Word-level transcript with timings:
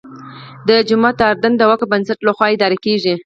دا 0.67 0.75
جومات 0.87 1.15
د 1.17 1.21
اردن 1.31 1.53
د 1.57 1.61
وقف 1.71 1.87
بنسټ 1.91 2.19
لخوا 2.27 2.47
اداره 2.55 2.77
کېږي. 2.85 3.15